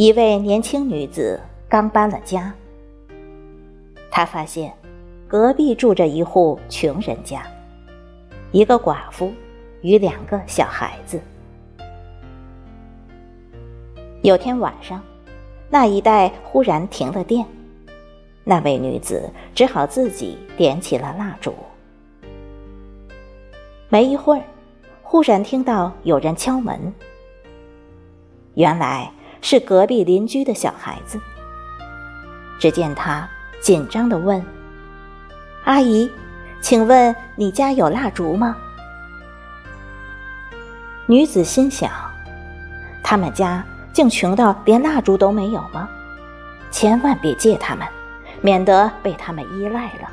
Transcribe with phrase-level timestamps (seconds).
[0.00, 1.38] 一位年轻女子
[1.68, 2.50] 刚搬了家，
[4.10, 4.72] 她发现
[5.28, 7.42] 隔壁住着一户穷人家，
[8.50, 9.30] 一个寡妇
[9.82, 11.20] 与两个小孩子。
[14.22, 15.02] 有天晚上，
[15.68, 17.44] 那一带忽然停了电，
[18.42, 21.54] 那位女子只好自己点起了蜡烛。
[23.90, 24.44] 没一会儿，
[25.02, 26.90] 忽然听到有人敲门，
[28.54, 29.12] 原来。
[29.40, 31.18] 是隔壁邻居的小孩子。
[32.58, 33.28] 只见他
[33.60, 34.44] 紧张的问
[35.64, 36.10] ：“阿姨，
[36.60, 38.56] 请问你家有蜡烛吗？”
[41.06, 41.90] 女子心想
[43.02, 45.88] ：“他们家竟穷到连蜡烛都没有吗？
[46.70, 47.86] 千万别借他们，
[48.40, 50.10] 免得被他们依赖了。”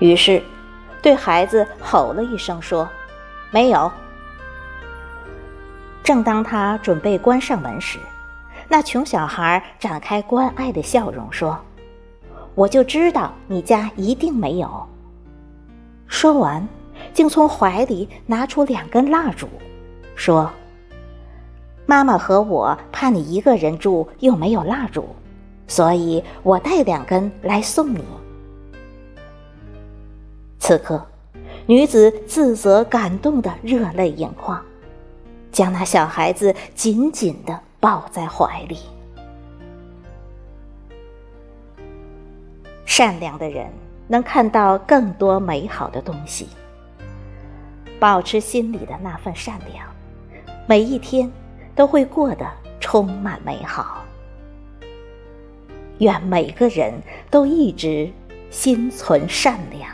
[0.00, 0.42] 于是，
[1.00, 2.88] 对孩子吼了一声说
[3.52, 3.90] ：“没有。”
[6.02, 7.98] 正当他准备关上门时，
[8.68, 11.56] 那穷小孩展开关爱的笑容说
[12.56, 14.86] ：“我就知道你家一定没有。”
[16.08, 16.66] 说完，
[17.12, 19.48] 竟从怀里拿出两根蜡烛，
[20.16, 20.50] 说
[21.86, 25.08] ：“妈妈和我怕你一个人住又没有蜡烛，
[25.68, 28.04] 所以我带两根来送你。”
[30.58, 31.04] 此刻，
[31.66, 34.60] 女子自责感动的热泪盈眶。
[35.52, 38.78] 将那小孩子紧紧的抱在怀里。
[42.86, 43.70] 善良的人
[44.08, 46.48] 能看到更多美好的东西。
[48.00, 49.86] 保持心里的那份善良，
[50.66, 51.30] 每一天
[51.76, 52.44] 都会过得
[52.80, 54.02] 充满美好。
[55.98, 56.92] 愿每个人
[57.30, 58.10] 都一直
[58.50, 59.88] 心存善良。